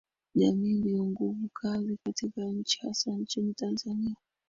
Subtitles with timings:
[0.35, 4.15] Jamii ndiyo nguvu kazi katika nchi hasa nchini Tanzania